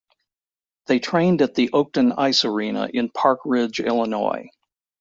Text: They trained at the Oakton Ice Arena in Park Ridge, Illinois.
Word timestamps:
They 0.87 0.97
trained 0.97 1.43
at 1.43 1.53
the 1.53 1.69
Oakton 1.73 2.15
Ice 2.17 2.43
Arena 2.43 2.89
in 2.91 3.11
Park 3.11 3.41
Ridge, 3.45 3.79
Illinois. 3.79 4.47